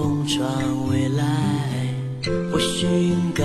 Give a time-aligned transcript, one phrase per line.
[0.00, 1.24] 共创未来。
[2.50, 3.44] 或许应该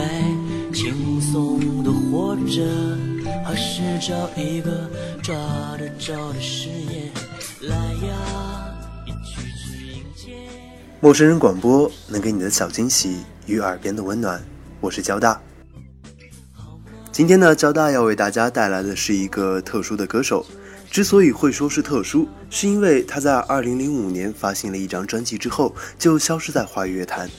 [0.73, 2.63] 轻松的活着，
[3.43, 4.89] 还是找一个
[5.21, 5.35] 抓
[5.77, 7.11] 得着的誓言。
[7.63, 7.75] 来
[8.07, 8.73] 呀，
[9.05, 10.33] 一起去迎接。
[11.01, 14.41] 陌生人广播能给你的小惊喜与耳边的温暖。
[14.79, 15.41] 我是交大。
[17.11, 20.45] 今天呢，交大要为大家带来的是一个特殊的歌手。
[20.95, 27.29] 之所以会说是特殊，是因为他在2005年发行了一张专辑之后就消失在华语乐坛。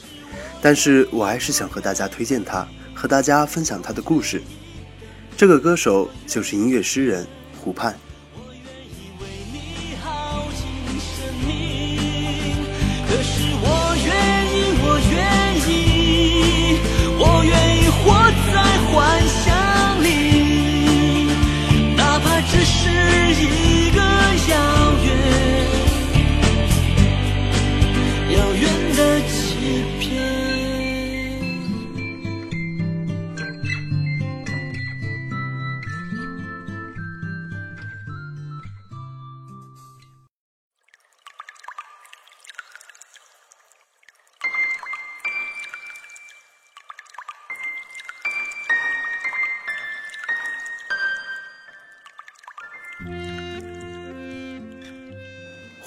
[0.61, 4.43] 但是我还是想和大家推荐他，和大家分享他的故事。
[5.39, 7.27] 这个歌手就是音乐诗人
[7.59, 7.99] 胡盼。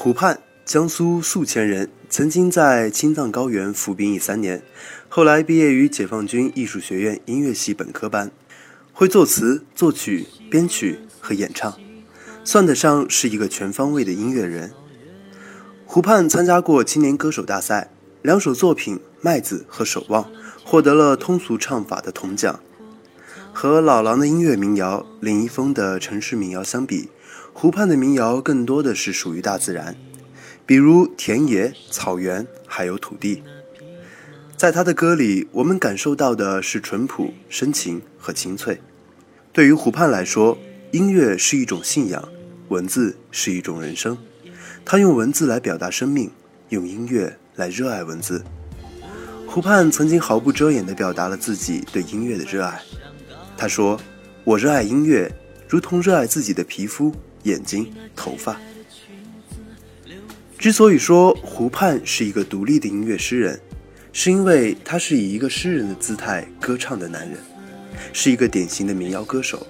[0.02, 4.64] 胡盼，江苏宿迁人，曾经在青藏高原服兵役三年，
[5.10, 8.32] 后来毕业于解放军艺术学院音乐系本科班，
[8.94, 11.78] 会作词、作曲、编曲和演唱，
[12.46, 14.72] 算得上是一个全方位的音乐人。
[15.86, 20.24] 胡盼参加过青年歌手大赛，两首作品《麦子》和《守望》
[20.64, 22.58] 获得了通俗唱法的铜奖。
[23.52, 27.10] 和老狼的音乐民谣、林一峰的城市民谣相比，
[27.62, 29.94] 湖畔的民谣更多的是属于大自然，
[30.66, 33.44] 比如田野、草原，还有土地。
[34.56, 38.80] 在他的歌里，我们感受到的是淳朴、深情和清脆。
[39.52, 40.58] 对于湖畔来说，
[40.92, 42.30] 音乐是一种信仰，
[42.69, 44.18] 文字是一种人生。
[44.86, 46.31] 他用文字来表达生命，
[46.69, 48.42] 用音乐来热爱文字。
[49.46, 52.81] 湖畔曾经毫不遮掩地表达了自己对音乐的热爱。
[53.58, 54.00] 他说
[54.46, 55.30] ：“我热爱音乐，
[55.68, 58.59] 如同热爱自己的皮肤。”眼睛、头发。
[60.57, 63.59] 之所以说湖畔是一个独立的音乐诗人，
[64.11, 67.38] 是因为他是以一个诗人的姿态歌唱的男人，
[68.11, 69.66] 是一个典型的民谣歌手。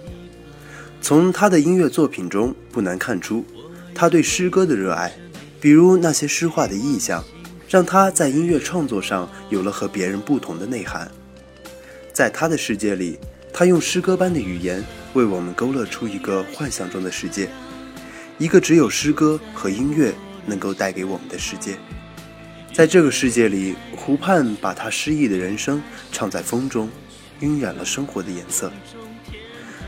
[1.02, 3.46] 从他的音乐作品中不难看出，
[3.94, 5.14] 他对诗歌的热爱，
[5.62, 7.24] 比如那些诗化的意象，
[7.70, 11.10] 让他在音乐创作上有了和别人不同的内涵。
[12.12, 13.20] 在他的世界里，
[13.54, 14.84] 他用诗歌般的语言。
[15.14, 17.50] 为我们勾勒出一个幻想中的世界，
[18.38, 20.14] 一个只有诗歌和音乐
[20.46, 21.78] 能够带给我们的世界。
[22.72, 25.82] 在这个世界里，湖畔把他诗意的人生
[26.12, 26.90] 唱在风中，
[27.40, 28.72] 晕染了生活的颜色。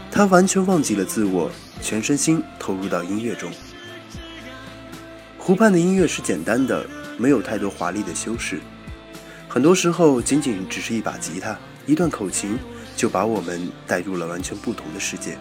[0.10, 3.52] 他完全忘记了自我，全身心投入到音乐中。
[5.38, 6.86] 湖畔的音乐是简单的，
[7.18, 8.60] 没有太多华丽的修饰，
[9.48, 12.58] 很多时候仅仅只是一把吉他，一段口琴。
[12.96, 15.38] 就把我们带入了完全不同的世界，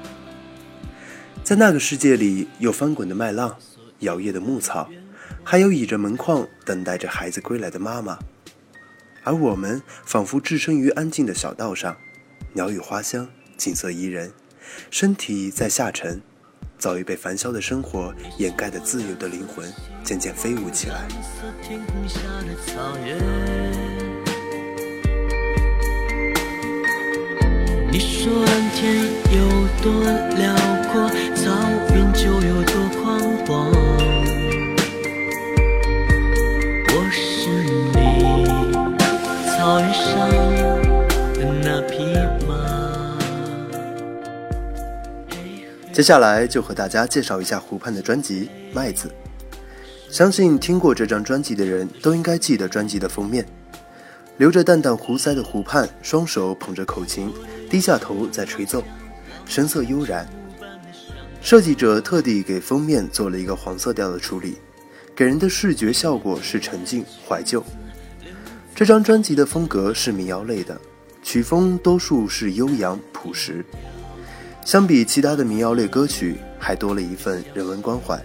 [1.45, 3.57] 在那个世界里，有翻滚的麦浪，
[4.01, 4.89] 摇曳的牧草，
[5.45, 8.19] 还有倚着门框等待着孩子归来的妈妈，
[9.25, 11.97] 而我们仿佛置身于安静的小道上，
[12.55, 14.33] 鸟语花香，景色宜人，
[14.91, 16.23] 身体在下沉，
[16.79, 19.71] 早已被繁嚣的生活掩盖的自由的灵魂
[20.03, 21.07] 渐渐飞舞起来。
[27.93, 29.03] 你说蓝天
[29.33, 29.93] 有多
[30.37, 30.55] 辽
[30.93, 31.51] 阔，草
[31.93, 32.73] 原就有多
[33.03, 33.69] 宽广。
[36.87, 37.51] 我是
[37.91, 37.99] 你
[39.51, 40.31] 草原上
[41.35, 42.15] 的那匹
[42.47, 42.55] 马。
[45.93, 49.09] 接下来就和大家介绍一下湖畔的专辑《麦子》。
[50.09, 53.45] 相信听过这张专辑的人都应该记得专辑的封面。
[54.41, 57.31] 留着淡淡胡腮的湖畔，双手捧着口琴，
[57.69, 58.83] 低下头在吹奏，
[59.45, 60.27] 神色悠然。
[61.43, 64.57] 设计者特地给封面做了一个黄色调的处理，
[65.15, 67.63] 给人的视觉效果是沉静怀旧。
[68.75, 70.81] 这张专辑的风格是民谣类的，
[71.23, 73.63] 曲风多数是悠扬朴实，
[74.65, 78.19] 相比其他的民谣类歌曲，还多了一份人文关怀。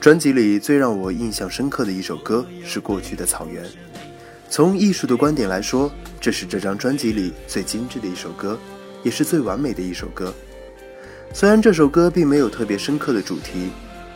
[0.00, 3.64] 专辑里最让我印象深刻的一首歌是《过去的草原》。
[4.54, 8.56] 从艺术的观点来说，这是这张专辑里最精致的一首歌，
[9.02, 10.32] 也是最完美的一首歌。
[11.32, 13.70] 虽然这首歌并没有特别深刻的主题，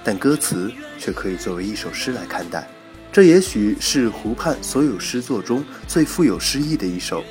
[0.04, 2.64] 但歌词却可以作为一首诗来看待。
[3.10, 7.24] 这也许是湖畔所有诗作中最富有诗意的一首。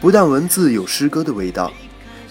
[0.00, 1.70] 不但文字有诗歌的味道，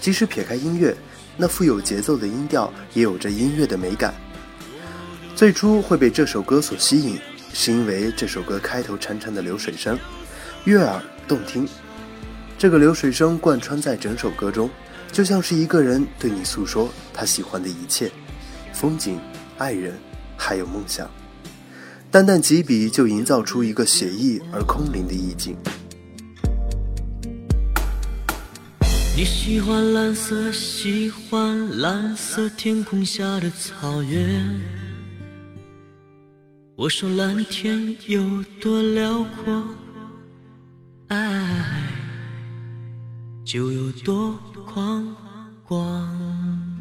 [0.00, 0.92] 即使撇开音乐，
[1.36, 4.12] 那富有节奏的音调也有着音乐的美感。
[5.36, 7.16] 最初会被这首歌所吸引，
[7.54, 9.98] 是因为这首歌开头潺潺的流水声，
[10.64, 11.66] 悦耳动听。
[12.58, 14.68] 这个流水声贯穿在整首歌中。
[15.12, 18.10] 就像是一个人对你诉说他喜欢的一切，
[18.72, 19.20] 风景、
[19.58, 19.94] 爱人，
[20.36, 21.08] 还有梦想。
[22.10, 25.56] 淡淡几笔就营造出一个写意而空灵的意境。
[29.16, 34.83] 你喜欢蓝色，喜欢蓝色天空下的草原。
[36.76, 39.64] 我说蓝天有多辽阔，
[41.08, 41.82] 爱
[43.44, 44.38] 就有多。
[44.66, 45.06] 宽
[45.62, 46.73] 广。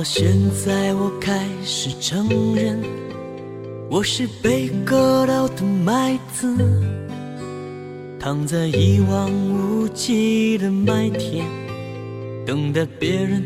[0.00, 2.82] 到，现在我开始承认，
[3.90, 6.56] 我是被割掉的麦子，
[8.18, 11.44] 躺在一望无际的麦田，
[12.46, 13.44] 等待别人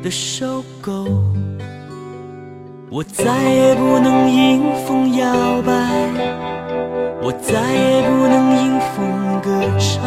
[0.00, 1.08] 的收购。
[2.88, 5.72] 我再也不能迎风摇摆，
[7.20, 9.50] 我再也不能迎风歌
[9.80, 10.00] 唱，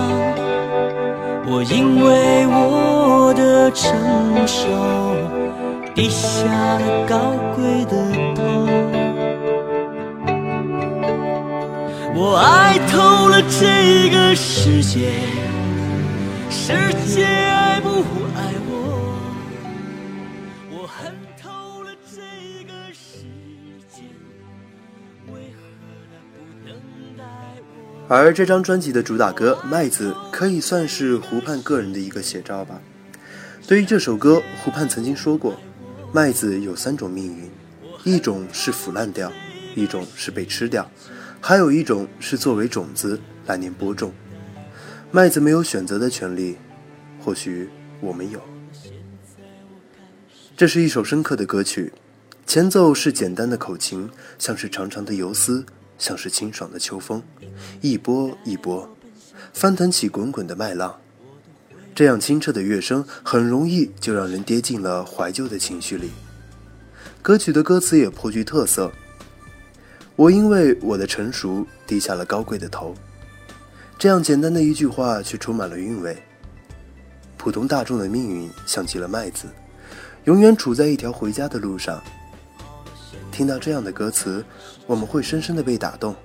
[1.45, 5.42] 我因为我的成熟。
[5.95, 6.43] 低下
[6.79, 7.91] 了高贵的
[8.33, 8.41] 头，
[12.15, 15.11] 我爱透了这个世界，
[16.49, 16.73] 世
[17.05, 17.89] 界爱不
[18.35, 18.73] 爱我？
[20.71, 22.21] 我恨透了这
[22.65, 23.27] 个世
[23.87, 24.01] 界，
[25.27, 25.61] 为何
[26.09, 26.75] 它不等
[27.15, 27.23] 待
[28.09, 28.15] 我？
[28.15, 32.81] 而这张专辑的主打歌《麦子》可以算是湖畔个人的一个写照吧。
[33.67, 35.55] 对于这首歌，湖畔曾经说过。
[36.15, 37.49] 麦子有三种命运，
[38.03, 39.31] 一种是腐烂掉，
[39.73, 40.87] 一种是被吃掉，
[41.41, 44.13] 还有一种是作为种子来年播种。
[45.09, 46.55] 麦子没有选择的权利，
[47.19, 47.67] 或许
[47.99, 48.39] 我们有。
[50.55, 51.91] 这是一首深刻的歌曲，
[52.45, 54.07] 前奏是简单的口琴，
[54.37, 55.65] 像是长长的游丝，
[55.97, 57.23] 像是清爽的秋风，
[57.81, 58.87] 一波一波，
[59.51, 60.95] 翻腾起滚滚的麦浪。
[61.95, 66.09] 这样清澈的乐声，很容易就让人跌进了怀旧的情绪里。
[67.21, 68.91] 歌曲的歌词也颇具特色。
[70.15, 72.95] 我因为我的成熟低下了高贵的头。
[73.97, 76.17] 这样简单的一句话，却充满了韵味。
[77.37, 79.47] 普通大众的命运像极了麦子，
[80.25, 82.01] 永远处在一条回家的路上。
[83.31, 84.43] 听到这样的歌词，
[84.87, 86.15] 我们会深深的被打动，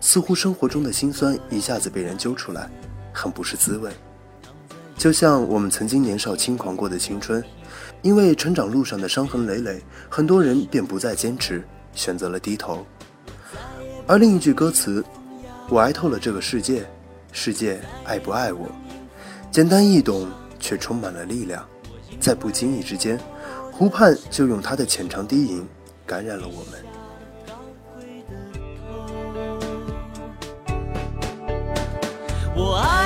[0.00, 2.70] 似乎生活中的辛酸一下子被人揪出来，
[3.12, 3.90] 很不是滋味。
[5.00, 7.42] 就像我们曾经年少轻狂过的青春，
[8.02, 9.80] 因为成长路上的伤痕累累，
[10.10, 11.64] 很多人便不再坚持，
[11.94, 12.84] 选择了低头。
[14.06, 15.02] 而另一句歌词
[15.70, 16.84] ：“我爱透了这个世界，
[17.32, 18.68] 世界爱不爱我？”
[19.50, 20.28] 简单易懂，
[20.58, 21.66] 却充满了力量。
[22.20, 23.18] 在不经意之间，
[23.72, 25.66] 湖畔就用它的浅尝低吟
[26.04, 26.89] 感染了我们。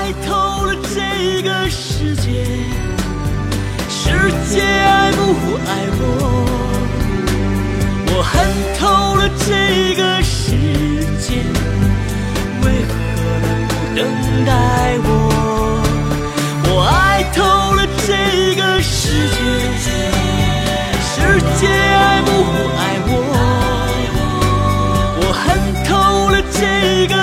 [0.05, 2.45] 爱透了这个世界，
[3.89, 4.05] 世
[4.51, 5.23] 界爱不
[5.57, 6.03] 爱我？
[8.09, 8.35] 我恨
[8.79, 8.85] 透
[9.17, 10.51] 了这个世
[11.19, 11.41] 界，
[12.65, 12.93] 为何
[13.41, 13.99] 它不等
[14.45, 14.53] 待
[15.07, 15.09] 我？
[16.69, 17.41] 我爱透
[17.73, 18.13] 了这
[18.57, 19.27] 个世
[19.81, 19.89] 界，
[21.01, 21.17] 世
[21.59, 22.29] 界爱不
[22.77, 23.11] 爱我？
[25.17, 25.43] 我恨
[25.89, 25.89] 透
[26.29, 26.63] 了这
[27.07, 27.14] 个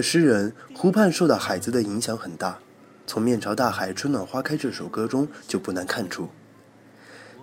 [0.00, 2.58] 乐诗人，湖畔受到海子的影响很大。
[3.06, 6.30] 从《面朝大海，春暖花开》这首歌中就不难看出，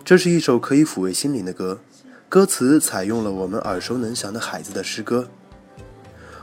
[0.03, 1.79] 这是一首可以抚慰心灵的歌。
[2.27, 5.27] 歌词采用了我们耳熟能详的海子的诗歌。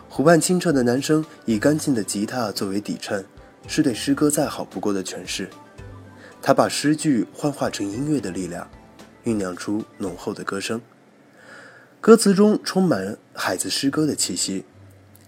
[0.08, 3.24] 湖畔清澈的男声以干净的吉他作为底衬，
[3.66, 5.50] 是对诗歌再好不过的诠释。
[6.40, 8.70] 他把诗句幻化成音乐的力量，
[9.24, 10.80] 酝酿出浓厚的歌声。
[12.00, 14.64] 歌词中充满海子诗歌的气息。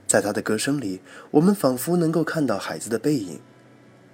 [0.06, 3.40] 在他的歌声里，我们仿佛能够看到孩子的背影，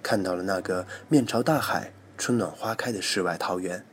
[0.01, 3.85] 看到了那个面朝大海、春暖花开的世外桃源。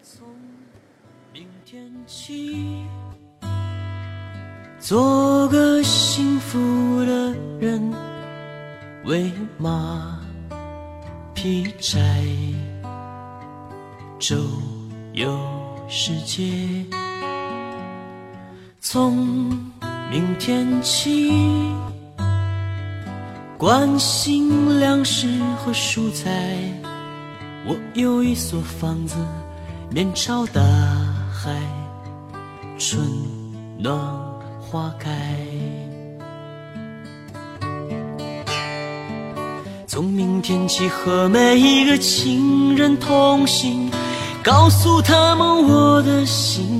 [1.32, 2.86] 明天起，
[4.78, 6.58] 做个幸福
[7.04, 7.92] 的人，
[9.04, 10.18] 为马
[11.34, 12.00] 劈柴，
[14.18, 14.36] 周
[15.12, 15.38] 游
[15.88, 16.84] 世界。
[18.80, 19.58] 从
[20.10, 21.32] 明天起。
[23.56, 26.58] 关心粮食和蔬菜，
[27.64, 29.14] 我有一所房子，
[29.88, 30.60] 面朝大
[31.32, 31.54] 海，
[32.76, 33.00] 春
[33.78, 33.96] 暖
[34.60, 35.10] 花开。
[39.86, 43.88] 从明天起和每一个亲人同行，
[44.42, 46.79] 告诉他们我的心。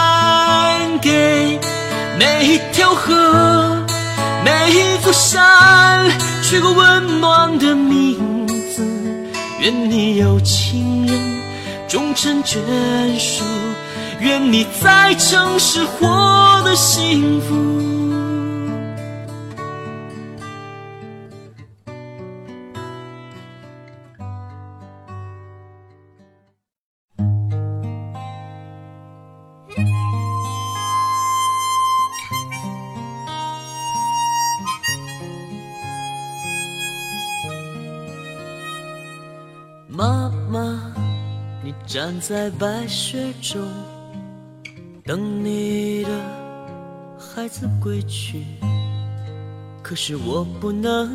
[1.01, 1.59] 给
[2.17, 3.77] 每一条河。
[4.43, 6.09] 每一座山
[6.43, 8.83] 取个温暖的名字，
[9.59, 11.15] 愿你有情人
[11.87, 12.57] 终成眷
[13.19, 13.43] 属，
[14.19, 18.00] 愿你在城市活得幸福。
[41.91, 43.61] 站在白雪中，
[45.03, 46.09] 等你的
[47.19, 48.45] 孩子归去。
[49.83, 51.13] 可是我不能，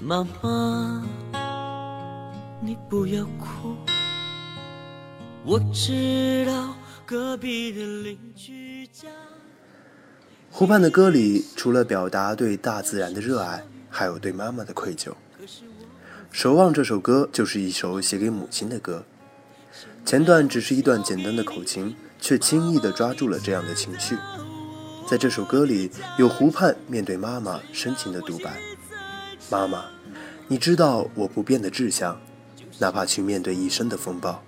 [0.00, 1.06] 妈妈，
[2.60, 3.76] 你不要哭。
[5.44, 6.74] 我知道
[7.06, 9.06] 隔壁的邻居家。
[10.50, 15.10] 湖畔的歌里，除了表达对大自然的热爱，还有对妈妈的愧疚。
[16.32, 19.04] 《守望》这首歌就是一首写给母亲的歌，
[20.04, 24.16] 前段只是一段简单的口琴，却轻易地抓住了这样的情绪。
[25.06, 28.58] 在这首歌里，有湖畔面对妈妈深情的独白
[29.50, 29.84] ：“妈妈，
[30.46, 32.20] 你知道我不变的志向，
[32.78, 34.42] 哪怕去面对一生的风暴，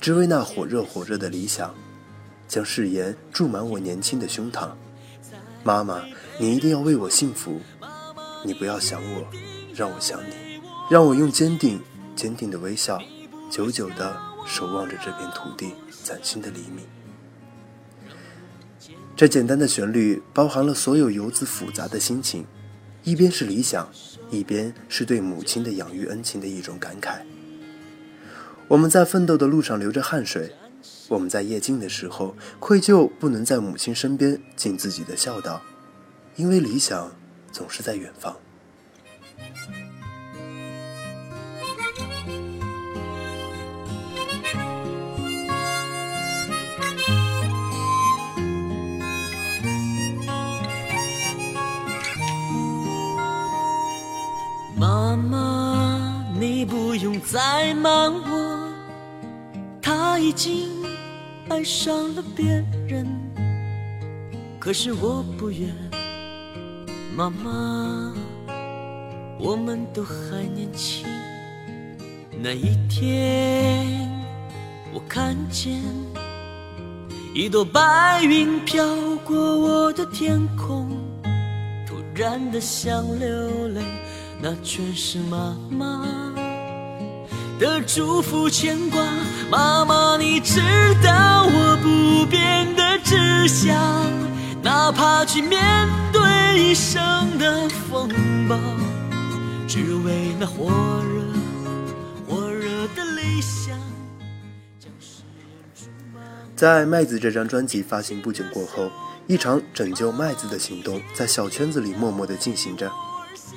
[0.00, 1.72] 只为那火热火热的理想，
[2.48, 4.70] 将誓言注满我年轻的胸膛。
[5.62, 6.02] 妈妈，
[6.38, 7.60] 你一定要为我幸福，
[8.44, 9.26] 你不要想我，
[9.72, 10.34] 让我想你。”
[10.88, 11.80] 让我用坚定、
[12.14, 13.00] 坚定的微笑，
[13.50, 15.74] 久久地守望着这片土地
[16.04, 16.86] 崭新的黎明。
[19.16, 22.46] 这简单的旋律包含了所有游子复杂的心情，
[23.02, 23.88] 一边是理想，
[24.30, 27.20] 一边是对母亲的养育恩情的一种感慨。
[28.68, 30.52] 我们在奋斗的路上流着汗水，
[31.08, 35.62] 我们在夜静的时候愧疚不能在母亲身边尽自己的孝道，
[36.36, 37.10] 因为理想
[37.50, 38.36] 总是在远方。
[57.20, 58.72] 在瞒我，
[59.80, 60.68] 他已经
[61.48, 62.46] 爱上了别
[62.86, 63.06] 人。
[64.58, 65.72] 可是我不愿，
[67.16, 68.12] 妈妈，
[69.38, 71.06] 我们都还年轻。
[72.42, 74.10] 那一天，
[74.92, 75.80] 我看见
[77.32, 78.84] 一朵白云飘
[79.24, 80.88] 过我的天空，
[81.86, 83.80] 突然的想流泪。
[84.42, 86.06] 那全是妈妈
[87.58, 89.02] 的祝福牵挂，
[89.50, 90.60] 妈妈，你知
[91.02, 93.74] 道我不变的志向，
[94.62, 96.22] 哪怕去面对
[96.60, 97.02] 一生
[97.38, 98.10] 的风
[98.46, 98.58] 暴，
[99.66, 101.22] 只为那火热
[102.28, 103.74] 火热的理想。
[106.54, 108.90] 在《麦子》这张专辑发行不久过后，
[109.26, 112.92] 一场拯救麦子的行动在小圈子里默默地进行着。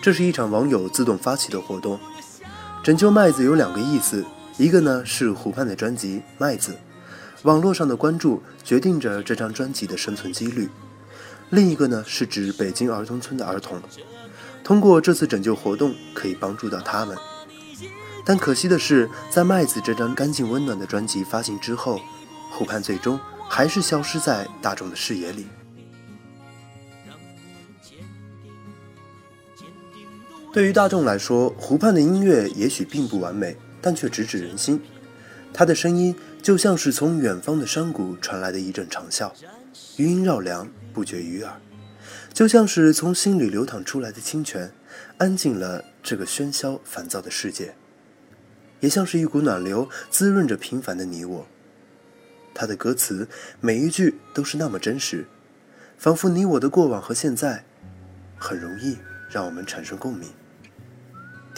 [0.01, 1.99] 这是一场网友自动发起的活动。
[2.89, 4.25] 拯救麦子有两个意思，
[4.57, 6.71] 一个呢是湖畔的专辑《麦子》，
[7.43, 10.67] 网络上的关注决定着这张专辑的生存几率；
[11.51, 13.79] 另一个呢是指北京儿童村的儿童，
[14.63, 17.15] 通过这次拯救活动可以帮助到他们。
[18.25, 22.01] 但可惜的是，在《麦子》这张干净温暖的专辑发行之后。
[22.51, 25.45] 湖畔最终还是消失在大众的视野里。
[30.51, 34.81] 对于大众来说，湖畔的音乐也许并不完美，但却直指人心。
[35.53, 39.31] 他的声音就像是从远方的山谷传来的一阵长啸，
[39.97, 41.53] 余音绕梁，不绝于耳；
[42.33, 44.71] 就像是从心里流淌出来的清泉，
[45.19, 47.73] 安静了这个喧嚣烦躁的世界；
[48.79, 51.47] 也像是一股暖流，滋润着平凡的你我。
[52.55, 53.27] 他的歌词
[53.61, 55.27] 每一句都是那么真实，
[55.97, 57.63] 仿佛你我的过往和现在，
[58.37, 58.97] 很容易
[59.29, 60.27] 让我们产生共鸣。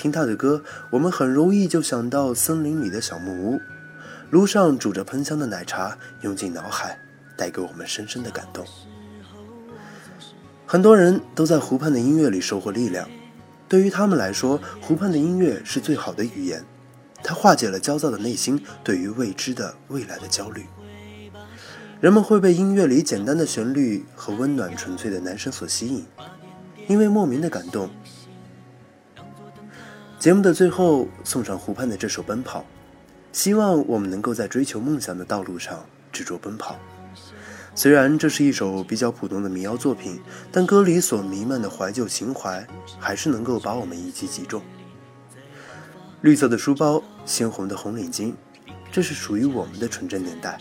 [0.02, 3.62] 听他的歌，我们很容易就想到森林里的小木屋，
[4.32, 6.98] 炉上煮着喷香的奶茶，涌进脑海，
[7.38, 8.66] 带给我们深深的感动。
[10.66, 13.08] 很多人都在湖畔的音乐里收获力量，
[13.70, 16.66] 对于他们来说，湖畔的音乐是最好的语言，
[17.22, 20.66] 它化解了焦躁的内心对于未知的未来的焦虑。
[22.00, 26.04] 人们会被音乐里简单的旋律和温暖纯粹的男声所吸引，
[26.88, 27.88] 因为莫名的感动。
[30.22, 32.60] 节目的最后送上湖畔的这首《奔跑》，
[33.32, 36.78] 希望我们能够在追求梦想的道路上执着奔跑。
[37.74, 42.64] 虽然这是一首比较普通的民谣作品，但歌里所弥漫的怀旧情怀，
[43.00, 44.62] 还是能够把我们一击即中。
[46.22, 48.36] 绿色的书包，鲜红的红领巾，
[48.92, 50.60] 这是属于我们的纯真年代。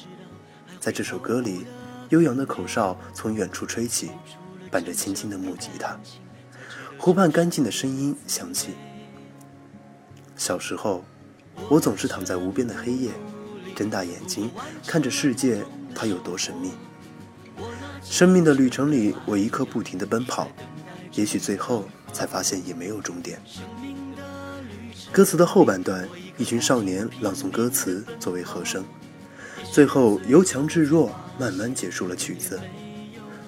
[0.80, 1.66] 在这首歌里，
[2.08, 4.10] 悠扬的口哨从远处吹起，
[4.70, 6.00] 伴着轻轻的木吉他，
[6.96, 8.70] 湖畔干净的声音响起。
[10.40, 11.04] 小时候，
[11.68, 13.10] 我总是躺在无边的黑夜，
[13.76, 14.50] 睁大眼睛
[14.86, 15.62] 看着世界，
[15.94, 16.72] 它有多神秘。
[18.02, 20.48] 生命的旅程里，我一刻不停地奔跑，
[21.12, 23.38] 也许最后才发现也没有终点。
[25.12, 28.82] 歌词的后半段，一群少年朗诵歌词作为和声。
[29.70, 32.58] 最后由强至弱，慢慢结束了曲子，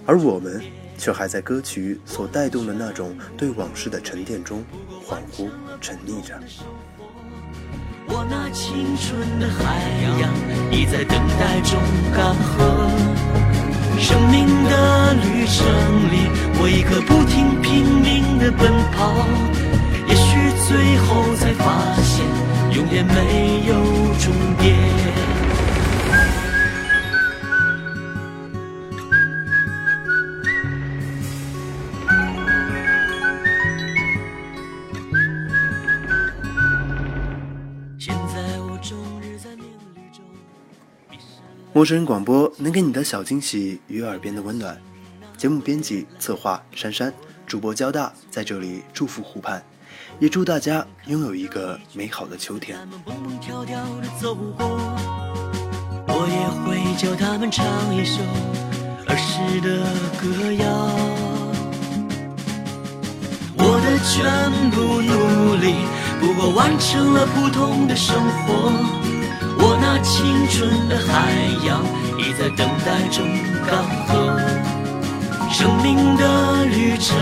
[0.04, 0.62] 而我们
[1.02, 4.64] 却还在歌曲所带动的那种对往事的沉淀中
[5.04, 5.48] 恍惚
[5.80, 6.38] 沉溺着。
[8.06, 9.82] 我那青春的海
[10.20, 10.30] 洋
[10.70, 11.82] 已在等待中
[12.14, 12.56] 干涸，
[13.98, 15.66] 生命的旅程
[16.12, 19.12] 里，我一刻不停拼命的奔跑，
[20.06, 20.38] 也许
[20.68, 22.24] 最后才发现，
[22.76, 23.74] 永远没有
[24.20, 25.41] 终点。
[41.82, 44.80] 陌生人广播能给你的小惊喜与耳边的温暖。
[45.36, 47.12] 节目编辑策划珊珊，
[47.44, 49.60] 主播交大在这里祝福湖畔，
[50.20, 52.78] 也祝大家拥有一个美好的秋天。
[56.06, 58.22] 我也会教他们唱一首
[59.08, 59.82] 儿时的
[60.22, 60.64] 歌谣。
[63.58, 64.22] 我的全
[64.70, 65.74] 部努力，
[66.20, 68.14] 不过完成了普通的生
[68.46, 69.01] 活。
[69.94, 71.28] 那青春的海
[71.66, 71.84] 洋
[72.16, 73.28] 已在等待中
[73.68, 73.76] 干
[74.08, 74.10] 涸，
[75.52, 77.14] 生命的旅程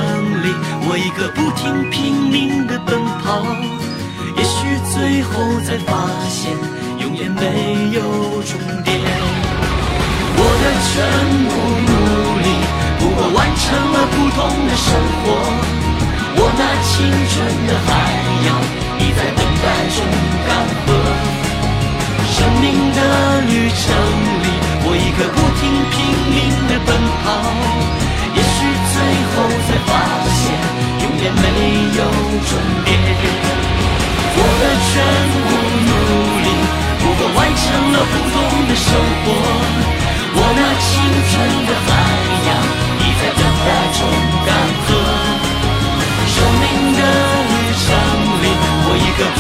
[0.45, 0.55] 里，
[0.87, 3.43] 我一个不停拼命的奔跑，
[4.37, 6.55] 也许最后才发现，
[7.03, 8.01] 永远没有
[8.47, 8.55] 终
[8.85, 9.03] 点。
[10.39, 11.03] 我的全
[11.51, 11.53] 部
[11.91, 11.91] 努
[12.39, 12.55] 力，
[13.01, 15.27] 不过完成了普通的生活。
[16.39, 17.35] 我那青春
[17.67, 17.91] 的海
[18.47, 18.55] 洋
[19.03, 20.07] 已在等待中
[32.47, 32.51] 终
[32.85, 32.89] 点。
[34.33, 34.93] 我的全
[35.33, 35.37] 部
[35.89, 35.91] 努
[36.45, 36.49] 力，
[37.01, 38.37] 不过完成了普通
[38.69, 38.87] 的生
[39.25, 39.27] 活。
[40.33, 40.89] 我那青
[41.29, 41.33] 春
[41.67, 41.89] 的海
[42.47, 42.49] 洋，
[43.01, 44.01] 已在等待中
[44.47, 44.49] 干
[44.87, 44.89] 涸。
[46.31, 47.01] 生命的
[47.51, 47.85] 旅程
[48.43, 48.45] 里，
[48.87, 49.39] 我一个不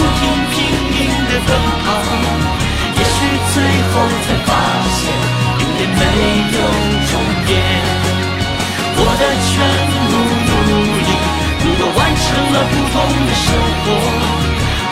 [12.30, 12.94] 成了不同
[13.26, 13.46] 的生
[13.82, 13.86] 活。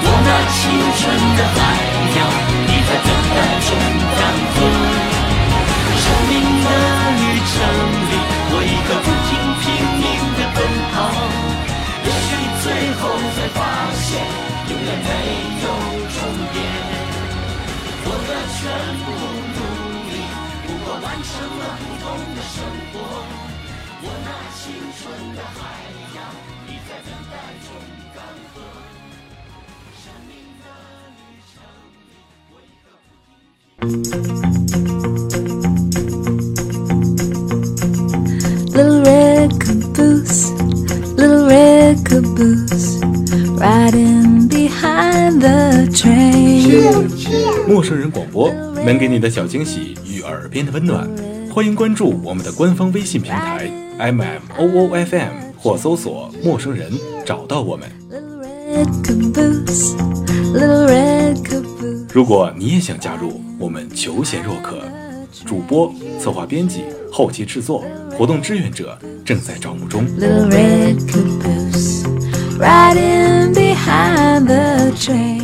[0.01, 0.59] 我那青
[0.98, 1.01] 春
[1.38, 1.59] 的海
[2.16, 2.18] 洋，
[2.66, 3.68] 你在等待中
[4.18, 4.20] 干
[4.55, 4.57] 涸。
[5.98, 6.33] 生命
[6.64, 6.66] 的
[7.18, 7.55] 旅程
[8.11, 8.12] 里，
[8.51, 9.64] 我一刻不停拼
[10.03, 10.59] 命的奔
[10.92, 10.96] 跑。
[12.07, 12.29] 也许
[12.62, 12.66] 最
[12.98, 13.01] 后
[13.35, 13.59] 才发
[13.94, 14.07] 现，
[14.70, 15.11] 永远没
[15.62, 15.64] 有
[16.14, 16.16] 终
[16.53, 16.57] 点。
[18.05, 18.61] 我的全
[19.05, 19.07] 部
[19.55, 19.59] 努
[20.09, 20.12] 力，
[20.66, 22.57] 不过完成了不同的生
[22.92, 22.94] 活。
[24.01, 24.62] 我那青
[24.96, 25.03] 春
[25.37, 25.61] 的海
[26.16, 26.18] 洋，
[26.88, 26.96] 等
[27.31, 27.68] 待中
[28.14, 28.16] 干
[28.55, 28.57] 涸。
[29.94, 30.31] 生命
[30.62, 30.64] 的
[31.18, 31.20] 旅
[31.53, 31.57] 程
[31.92, 32.01] 里，
[32.51, 33.92] 我一刻不停。
[38.74, 40.40] Little red caboose,
[41.16, 42.88] little red caboose,
[43.59, 47.66] riding behind the train.
[47.66, 48.51] 陌生人广播
[48.85, 51.07] 能给你的小惊喜与耳边的温暖，
[51.53, 56.90] 欢迎关注我们的官方微信平台 M M O O F M 或搜索“陌生人”
[57.26, 57.87] 找到我们。
[62.11, 64.78] 如果你也想加入，我们求贤若渴，
[65.44, 67.85] 主播、策划、编辑、后期制作、
[68.16, 70.07] 活动志愿者正在招募中。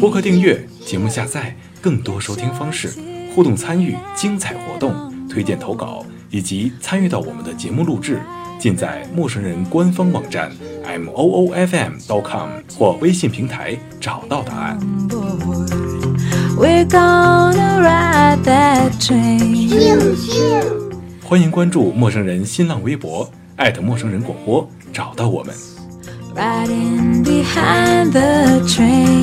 [0.00, 2.88] 播客订阅、节目下载、更多收听方式、
[3.34, 6.02] 互动参与、精彩活动、推荐投稿
[6.34, 8.20] 以及参与到我们的节目录制，
[8.58, 10.50] 尽在陌生人官方网站
[10.82, 14.76] m o o f m dot com 或微信平台找到答案。
[16.58, 19.70] We're gonna ride that train.
[21.22, 25.54] 欢迎关注陌生人新浪微博艾特陌生人广播，找到我们。
[26.34, 29.22] Riding behind the train.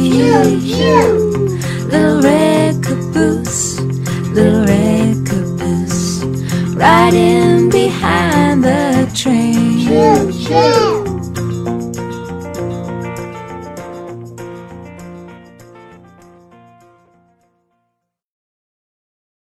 [1.92, 3.82] Little red caboose,
[4.34, 5.01] little red
[6.82, 11.01] riding behind the train.